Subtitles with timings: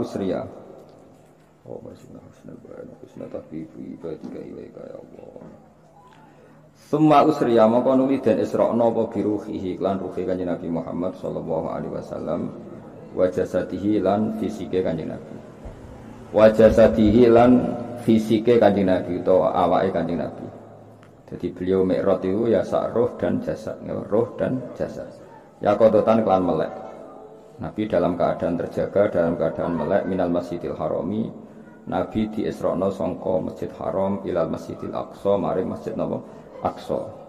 [0.00, 0.46] Usriya.
[1.62, 5.46] Oh, bismillah husnul bayan, husnul tahbibu ibadika ilaika ya Allah.
[6.90, 11.94] Summa usriya maka nuli den isra'na apa biruhihi lan ruhi kanjeng Nabi Muhammad sallallahu alaihi
[11.94, 12.50] wasallam
[13.14, 15.36] wa jasadihi lan fisike Nabi.
[18.02, 20.46] Fisike kanjeng Nabi utawa awake kanjeng Nabi.
[21.32, 25.08] Jadi beliau mi'raj itu ya sak roh dan jasad, ya, roh dan jasad.
[25.64, 26.68] Ya kodotan kelan melek.
[27.56, 31.32] Nabi dalam keadaan terjaga, dalam keadaan melek minal masjidil harami.
[31.88, 36.20] Nabi di Isra'na songko masjid haram ilal masjidil aqsa, mari masjid napa?
[36.62, 37.22] Aqsa.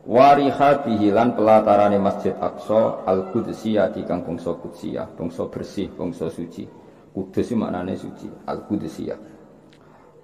[0.00, 5.12] Warihatihi lan pelatarane masjid Aqsa al-Qudsiyah di kang bangsa Qudsiyah,
[5.52, 6.64] bersih, bangsa suci.
[7.12, 9.18] Kudus maknane suci, al-Qudsiyah.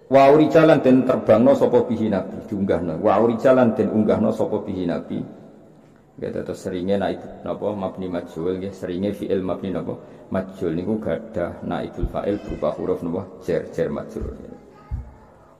[0.07, 3.03] Wa jalan den terbangno sapa bihi nabi diunggahno.
[3.03, 5.19] Wa jalan den unggahno sapa bihi nabi.
[6.17, 10.01] Ya terus seringnya naib napa mabni majhul nggih seringe fi'il mabni napa
[10.33, 14.33] majhul niku gadah naibul fa'il berupa huruf napa jar jar majhul.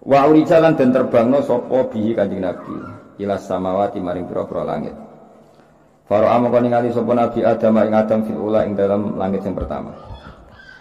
[0.01, 2.73] Wa jalan den terbangno sapa bihi kanjeng nabi
[3.21, 4.97] ila samawati maring pira-pira langit.
[6.09, 9.93] Faro amangka ningali sapa nabi Adam ing Adam fil ula ing dalam langit yang pertama.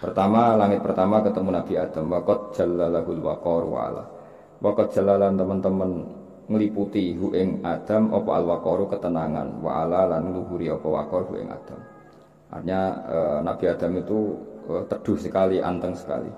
[0.06, 2.06] Pertama langit pertama ketemu Nabi Adam.
[2.14, 4.06] Wakot jalalahul wakor wala.
[4.62, 5.90] Wakot jalalan teman-teman
[6.46, 11.50] ngeliputi hu ing Adam apa al wakoru ketenangan wala lan luhuri apa wakor hu ing
[11.50, 11.80] Adam.
[12.54, 14.18] Artinya e, Nabi Adam itu
[14.70, 16.30] e, teduh sekali, anteng sekali.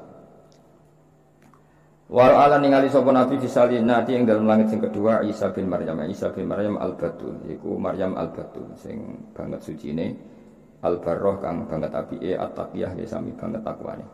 [2.09, 6.01] War ala ningali sapa Nabi fisali nanti yang dalam langit yang kedua Isa bin Maryam.
[6.09, 10.38] Isa bin Maryam al Batul, yaiku Maryam al Batul sing banget suci ini
[10.83, 14.07] al barroh kang banget apike at-taqiyah ya sami banget takwane.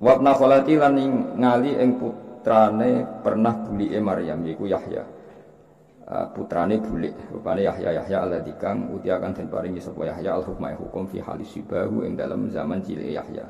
[0.00, 0.96] Wabna kholati lan
[1.36, 5.04] ngali ing putrane pernah bulike Maryam yaiku Yahya.
[6.04, 10.44] Uh, putrane bulik rupane Yahya Yahya alladzi kang uti akan den paringi sapa Yahya al
[10.44, 13.44] hukma hukum fi halis sibahu ing dalam zaman cilik Yahya.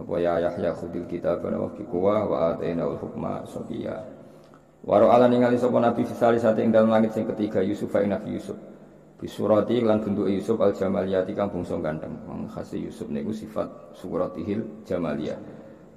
[0.00, 4.00] Apa ya Yahya khudil kitab wa fi quwa wa ataina al hukma sabiya.
[4.80, 8.32] Waro ala ningali sapa Nabi fisali sate ing dalam langit sing ketiga Yusuf ing Nabi
[8.32, 8.56] Yusuf
[9.20, 12.24] Bisurati lan bentuk Yusuf al Jamaliyati kang bangsa ganteng.
[12.24, 15.36] Wong khase Yusuf niku sifat suratihil Jamaliyah.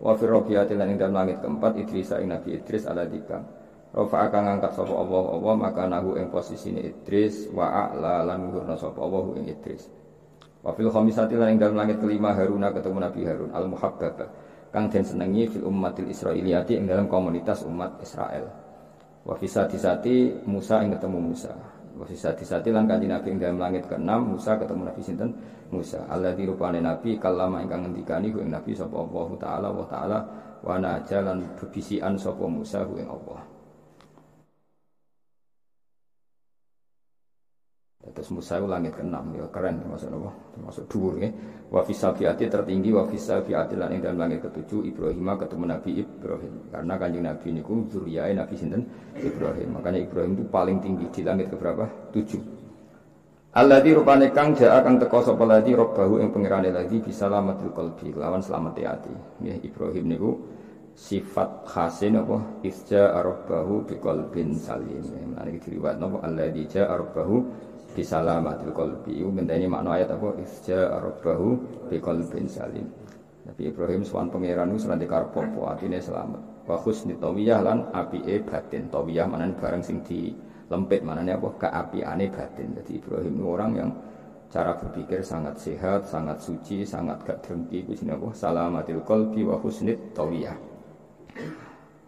[0.03, 3.47] Wa fi rabiati lan ing dalem langit keempat Idris ing Nabi Idris ala dikang.
[3.95, 8.75] Rafa akan ngangkat sapa Allah Allah maka nahu ing posisine Idris wa a'la lan ngurna
[8.75, 9.87] sapa Allah ing Idris.
[10.59, 14.27] Wa fil khamisati lan ing dalem langit kelima Haruna ketemu Nabi Harun al muhabbaba
[14.75, 18.51] kang den senengi fil ummatil Israiliyati ing dalam komunitas umat Israel.
[19.23, 21.72] Wa fi sati Musa ing ketemu Musa.
[21.93, 25.29] Wasisa disati lan kanji Nabi ing dalam langit ke-6 Musa ketemu Nabi sinten?
[25.69, 26.01] Musa.
[26.09, 30.17] Allah dirupane Nabi kalama ingkang ngendikani ku Nabi sapa Allah taala wa taala
[30.61, 33.52] wa najalan bebisian sapa Musa ku ing Allah
[38.23, 40.31] Terus Musa itu langit keenam, ya keren termasuk apa?
[40.55, 41.27] Termasuk dhuwur ya.
[41.67, 46.53] Wa tertinggi wa fi safiati lan ing dalam langit ketujuh Ibrahim ketemu Nabi Ibrahim.
[46.71, 48.87] Karena kanjeng Nabi niku zuriyae Nabi sinten
[49.19, 49.75] Ibrahim.
[49.75, 51.83] Makanya Ibrahim itu paling tinggi di langit ke berapa?
[52.15, 52.39] Tujuh.
[53.59, 56.71] Alladzi rupane kang jaa kang teko sapa ladi robbahu ing pangerane
[57.03, 59.11] bisa lamatul qalbi lawan selamat hati.
[59.43, 60.31] Nggih Ibrahim niku
[60.93, 62.37] sifat khasin apa?
[62.61, 65.01] Isja arabahu biqalbin salim.
[65.33, 67.41] Nah iki diriwayat napa alladzi jaa arabahu
[67.97, 69.21] bisalamatil qalbi.
[69.21, 70.37] Iku ngenteni makna ayat apa?
[70.41, 71.49] Isja rabbahu
[71.89, 72.89] bi qalbin salim.
[73.43, 76.41] Nabi Ibrahim sowan pangeran iku serante karep apa atine selamat.
[76.63, 78.87] Wa husni tawiyah lan apike batin.
[78.87, 80.31] Tawiyah manan barang sing di
[80.69, 81.49] lempit manane apa?
[81.57, 82.71] Keapiane batin.
[82.77, 83.89] Jadi Ibrahim itu orang yang
[84.53, 88.27] cara berpikir sangat sehat sangat suci sangat gak dengki ku apa?
[88.31, 90.72] Salamatil qalbi wa husni tawiyah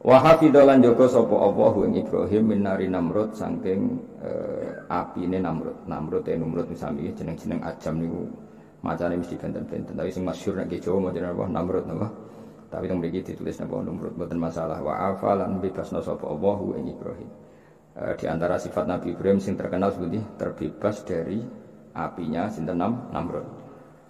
[0.05, 5.89] Wa hafidhalan jaga sapa Allah ing Ibrahim minari Namrud saking uh, apine Namrud.
[5.89, 8.21] Namrud e Namrud misami jeneng-jeneng ajam niku
[8.85, 9.97] macane mesti benten-benten.
[9.97, 12.07] Tapi sing masyhur nek Jawa modern apa Namrud napa.
[12.69, 14.77] Tapi teng mriki ditulis napa Namrud mboten masalah.
[14.77, 17.29] Wa afalan bebasna sapa Allah ing Ibrahim.
[17.97, 21.41] Uh, di antara sifat Nabi Ibrahim sing terkenal seperti terbebas dari
[21.97, 23.47] apinya sinten Namrud.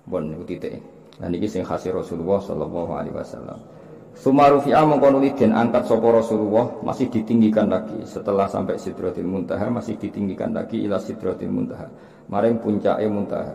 [0.03, 0.83] Bon niku titik.
[1.15, 3.74] Dan ini sing khas Rasulullah sallallahu alaihi wasallam.
[4.15, 7.99] Sumarufi'a mengkonuli dan angkat sopo Rasulullah masih ditinggikan lagi.
[8.07, 11.91] Setelah sampai Sidratil Muntaha masih ditinggikan lagi ila Sidratil Muntaha
[12.31, 13.53] maring puncaknya Muntaha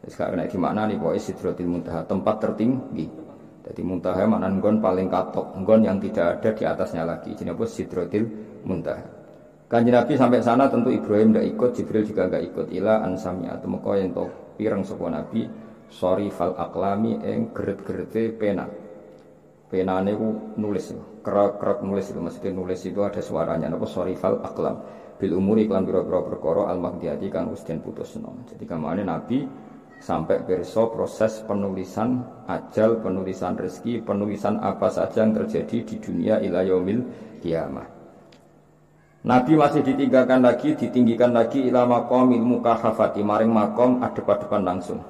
[0.00, 3.06] sekarang ini gimana nih pokoknya Sidratil Muntaha tempat tertinggi.
[3.60, 7.30] Jadi Muntaha mana nggon paling katok nggon yang tidak ada di atasnya lagi.
[7.38, 7.64] Jadi apa?
[7.68, 8.24] Sidratil
[8.66, 9.04] Muntaha
[9.70, 12.66] Kanji Nabi sampai sana tentu Ibrahim tidak ikut Jibril juga nggak ikut.
[12.74, 14.10] Ila ansami atau yang
[14.58, 15.46] pirang sopo Nabi?
[15.86, 18.89] Sorry fal aklami eng geret-gerete pena
[19.70, 24.82] penane ku nulis kerak-kerak nulis itu maksudnya nulis itu ada suaranya napa sorifal aklam
[25.16, 29.46] bil umuri iklan biro-biro perkara al magdiati kang den putusno jadi kamane nabi
[30.00, 37.04] sampai perso proses penulisan ajal, penulisan rezeki, penulisan apa saja yang terjadi di dunia ilayomil
[37.44, 37.84] kiamah.
[39.20, 45.04] Nabi masih ditinggalkan lagi, ditinggikan lagi ila maqamil mukahafati maring makom adep-adepan langsung.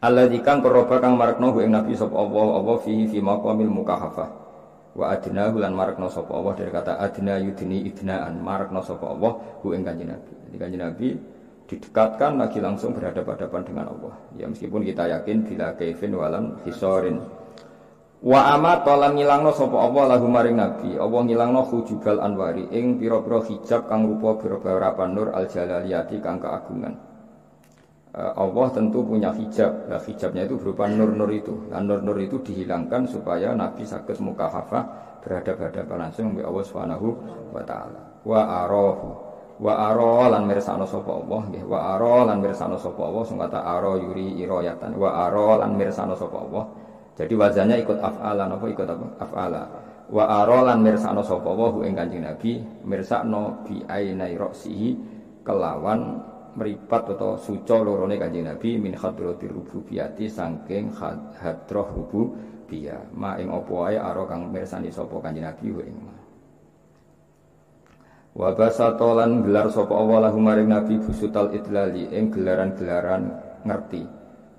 [0.00, 4.28] Allah kang koroba kang marakno ing Nabi sapa Allah Allah fihi fi maqamil mukahafah.
[4.96, 9.76] Wa adna lan marakno sapa Allah dari kata adna yudni idnaan marakno sapa Allah hu
[9.76, 10.32] ing kanjeng Nabi.
[10.48, 11.08] Jadi kanjeng Nabi
[11.68, 14.14] didekatkan lagi langsung berhadapan-hadapan dengan Allah.
[14.40, 17.20] Ya meskipun kita yakin bila kaifin walam hisorin.
[18.24, 20.96] Wa ama tolan ngilangno sapa Allah lahu maring nabi.
[20.96, 27.09] Allah ngilangno hujubal anwari ing pira-pira hijab kang rupa beberapa nur al jalaliyati kang keagungan.
[28.10, 29.86] Eh, Allah tentu punya hijab.
[29.86, 31.54] Nah, hijabnya itu berupa nur-nur itu.
[31.70, 34.82] Nah, nur-nur itu dihilangkan supaya Nabi sakit muka hafah
[35.22, 37.08] berhadapan-hadapan langsung dengan Allah Subhanahu
[37.54, 38.00] wa taala.
[38.26, 39.08] Wa arahu.
[39.60, 44.00] Wa aro lan mirsano sapa Allah wa aro lan mirsano sapa Allah sing kata aro
[44.00, 46.64] yuri iroyatan wa aro lan mirsano sapa Allah.
[47.20, 49.06] Jadi wazannya ikut af'ala napa ikut apa?
[49.20, 49.62] Af'ala.
[50.08, 52.56] Wa aro lan mirsano sapa Allah ing Kanjeng Nabi
[52.88, 54.96] mirsakno bi ainai roksihi
[55.44, 56.24] kelawan
[56.56, 60.94] meripat atau suco lorone Kanjeng Nabi min hadrati rububiyati saking
[61.38, 65.96] hadroh rububiyah ma ing apa ae aro kang mirsani sapa Kanjeng Nabi ing
[68.30, 73.26] Wa basatolan gelar sapa Allah lahu maring Nabi busutal idlali ing gelaran-gelaran
[73.66, 74.06] ngerti.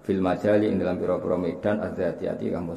[0.04, 2.68] Fil majali ing dalam pira-pira medan adzati-ati kang.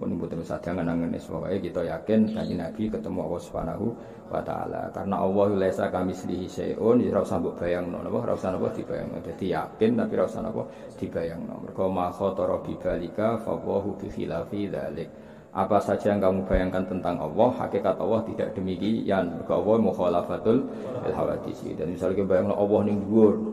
[0.00, 3.86] Mun mboten sadangan angen wae kita yakin kanjeng Nabi ketemu Allah Subhanahu
[4.32, 4.88] wa taala.
[4.96, 8.72] Karena Allah laisa kami slihi syai'un ya ora usah mbok bayangno napa ora usah napa
[8.72, 9.20] dibayangno.
[9.20, 10.62] Dadi yakin tapi ora usah napa
[10.96, 11.54] dibayangno.
[11.68, 15.04] Mergo ma khatara bi balika fa bi
[15.50, 19.34] apa saja yang kamu bayangkan tentang Allah, hakikat Allah tidak demikian.
[19.34, 20.62] Maka Allah mukhalafatul
[21.10, 21.74] hawadisi.
[21.74, 23.49] Dan misalnya bayangkan Allah ning dhuwur.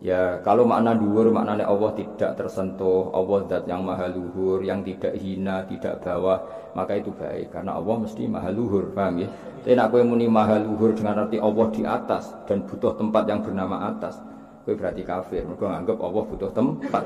[0.00, 5.12] Ya, kalau makna dhuwur maknanya Allah tidak tersentuh, Allah zat yang maha luhur, yang tidak
[5.20, 6.40] hina, tidak bawah,
[6.72, 9.28] maka itu baik karena Allah mesti maha luhur, paham ya?
[9.60, 13.44] Tapi nak kowe muni maha luhur dengan arti Allah di atas dan butuh tempat yang
[13.44, 14.16] bernama atas,
[14.64, 15.44] kowe berarti kafir.
[15.44, 17.04] Mereka nganggap Allah butuh tempat.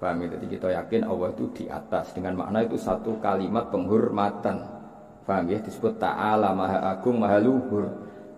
[0.00, 0.26] Paham ya?
[0.32, 4.64] Jadi kita yakin Allah itu di atas dengan makna itu satu kalimat penghormatan.
[5.28, 5.60] Paham ya?
[5.60, 7.84] Disebut ta'ala maha agung maha luhur.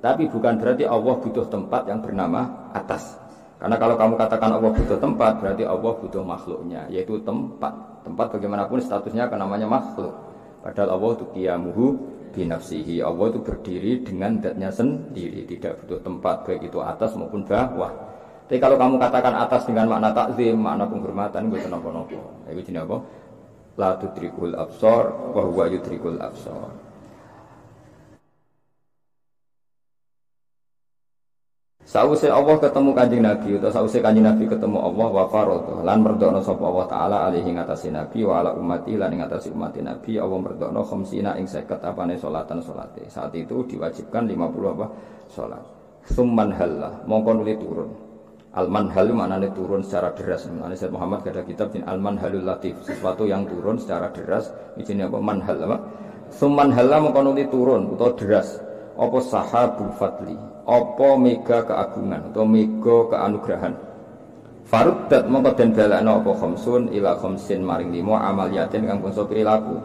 [0.02, 3.29] Tapi bukan berarti Allah butuh tempat yang bernama atas.
[3.60, 7.76] Karena kalau kamu katakan Allah butuh tempat, berarti Allah butuh makhluknya, yaitu tempat.
[8.00, 10.16] Tempat bagaimanapun statusnya kan namanya makhluk.
[10.64, 11.86] Padahal Allah itu kiamuhu
[12.32, 13.04] binafsihi.
[13.04, 17.92] Allah itu berdiri dengan datnya sendiri, tidak butuh tempat baik itu atas maupun bawah.
[18.48, 22.18] Tapi kalau kamu katakan atas dengan makna takzim, makna penghormatan, gue nopo-nopo.
[22.48, 22.96] Itu jenis apa?
[23.78, 26.89] La tudrikul absor, wa huwa yudrikul absor.
[31.90, 36.38] Sausé Allah ketemu kanjeng Nabi atau sausé kanjeng Nabi ketemu Allah wa farodo lan merdono
[36.38, 41.34] sapa Allah taala alaihi ngatasi Nabi wa ala ummati lan umat Nabi Allah merdono khamsina
[41.42, 43.10] ing 50 apane salatan salate.
[43.10, 44.86] Saat itu diwajibkan 50 apa
[45.34, 45.64] salat.
[46.06, 47.90] Summan halla mongko nuli turun.
[48.54, 50.46] Al-manhal maknanya turun secara deras.
[50.46, 54.46] Maknanya Sayyid Muhammad ada kitab in Al-manhalul latif, sesuatu yang turun secara deras.
[54.78, 55.18] Ini apa?
[55.18, 55.78] Manhal apa?
[56.30, 58.62] Sumanhala mengkonuti turun atau deras.
[58.94, 60.38] Apa sahabul fadli?
[60.70, 63.74] Apa mega keagungan atau mega keanugerahan?
[64.70, 69.82] Faruddat mongko den balakno apa khamsun ila khamsin maring limo amaliatin kang bangsa perilaku.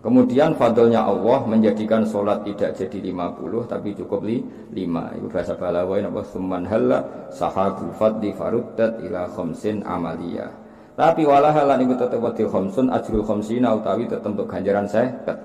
[0.00, 4.40] Kemudian fadlnya Allah menjadikan sholat tidak jadi 50 tapi cukup li,
[4.72, 5.20] 5.
[5.20, 10.48] Itu bahasa Balawai apa summan halla sahabul fadli faruddat ila khamsin amalia.
[10.96, 15.36] Tapi walah halan iku tetep wadi khamsun ajrul khamsina utawi tetep ganjaran seket.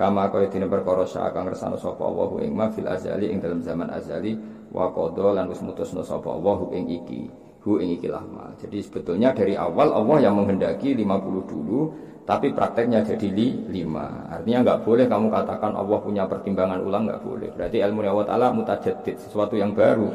[0.00, 3.92] Kama kaya dene perkara sakang ngersano sapa Allah ing ma fil azali ing dalam zaman
[3.92, 4.32] azali
[4.72, 7.28] wa qada lan wis mutusna sapa Allah ing iki.
[7.60, 8.48] Hu ing iki lama.
[8.56, 11.04] Jadi sebetulnya dari awal Allah yang menghendaki 50
[11.52, 11.92] dulu
[12.24, 14.24] tapi prakteknya jadi li, lima.
[14.32, 17.52] Artinya nggak boleh kamu katakan Allah punya pertimbangan ulang nggak boleh.
[17.52, 20.08] Berarti ilmu Allah Taala mutajadid sesuatu yang baru.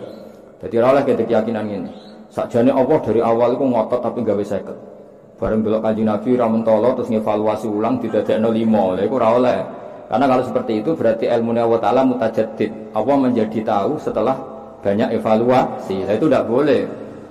[0.66, 1.92] Jadi rawlah kita keyakinan ini.
[2.34, 4.95] Sakjane Allah dari awal itu ngotot tapi nggak bisa ikut.
[5.46, 8.98] Bareng belok kaji Nabi ramentolo terus ngevaluasi ulang tidak ada lima.
[8.98, 9.62] Itu rawlah.
[10.10, 12.74] Karena kalau seperti itu berarti ilmu Allah Taala mutajadid.
[12.98, 14.34] Allah menjadi tahu setelah
[14.82, 16.02] banyak evaluasi.
[16.02, 16.82] Nah, itu tidak boleh.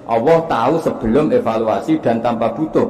[0.07, 2.87] Allah tahu sebelum evaluasi dan tanpa butuh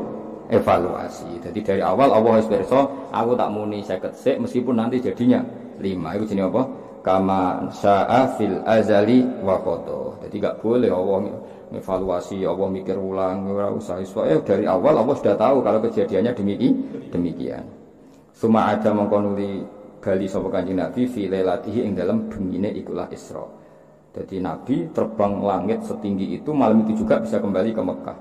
[0.53, 1.41] evaluasi.
[1.41, 5.41] Jadi dari awal Allah harus berso, aku tak muni saya sik meskipun nanti jadinya
[5.81, 6.21] lima.
[6.21, 6.69] Itu jenis apa?
[7.01, 9.57] Kama sya'a fil azali wa.
[10.21, 11.33] Jadi gak boleh Allah
[11.73, 16.75] evaluasi Allah mikir ulang ora usah eh dari awal Allah sudah tahu kalau kejadiannya demikian
[17.09, 17.65] demikian
[18.35, 19.63] Suma ada mengkonuli
[20.03, 23.47] bali sapa kanjeng Nabi fi lailatihi ing dalam bengine ikulah Isra.
[24.11, 28.19] Jadi Nabi terbang langit setinggi itu malam itu juga bisa kembali ke Mekah.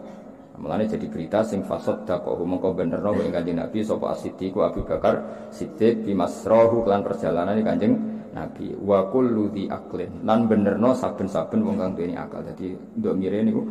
[0.62, 5.50] Mulane jadi berita sing fasad dakohu mongko benerno ing kanjeng Nabi sapa As-Siddiq Abu Bakar
[5.50, 7.97] Siddiq bi masrahu lan perjalanan kanjeng
[8.33, 12.41] Nabi wa kullu di aklin lan benerno saben-saben wong kang duweni akal.
[12.41, 13.61] Dadi nduk mire niku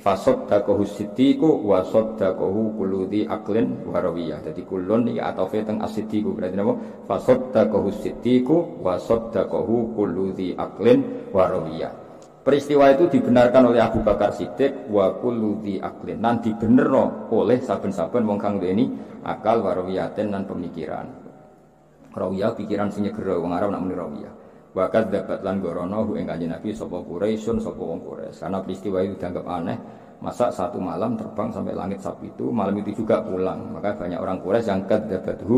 [0.00, 4.44] fasadaqahu siddiqu wa saddaqahu kullu di aklin wa rawiyah.
[4.44, 6.74] Dadi kulun iki atofe teng berarti napa?
[7.08, 12.10] Fasadaqahu siddiqu wa saddaqahu kullu di aklin wa rawiyah.
[12.40, 18.24] Peristiwa itu dibenarkan oleh Abu Bakar Siddiq wa kullu di aklin nan dibenerno oleh saben-saben
[18.24, 18.88] wong kang duweni
[19.28, 21.19] akal wa lan pemikiran.
[22.10, 24.34] Rawiyah pikiran sing nyegera wong Arab nak muni rawiyah.
[24.70, 28.46] Wakat dapat lan gorono hu ing kanjeng Nabi sapa Quraisyun sapa wong Quraisy.
[28.46, 29.78] Karena peristiwa itu dianggap aneh,
[30.22, 33.66] masa satu malam terbang sampai langit sapi itu, malam itu juga pulang.
[33.74, 34.82] Maka banyak orang Quraisy yang
[35.46, 35.56] hu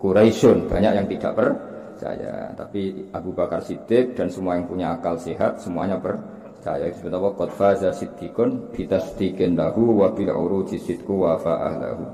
[0.00, 2.52] Quraisyun, banyak yang tidak percaya.
[2.56, 6.88] Tapi Abu Bakar Siddiq dan semua yang punya akal sehat semuanya percaya.
[6.88, 7.28] Disebut apa?
[7.36, 12.04] Qad faza siddiqun bitasdiqin lahu wa bil uruji sidqu wa fa'ahlahu.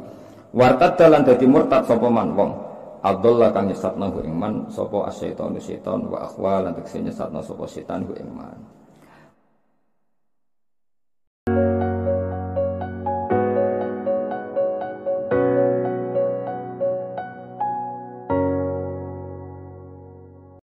[0.59, 2.72] Wartad dalan dadi murtad sapa man wong
[3.03, 7.67] Abdullah kang nyesatna hu ing man sapa asyaitonu setan wa akhwa lan tekse nyesatna sapa
[7.67, 8.15] setan hu.